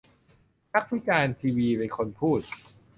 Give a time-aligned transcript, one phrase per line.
[0.73, 2.39] นักวิจารณ์ทีวี เป็นคนพูด